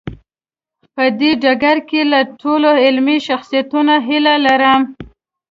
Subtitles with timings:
[0.95, 4.81] په دې ډګر کې له ټولو علمي شخصیتونو هیله لرم.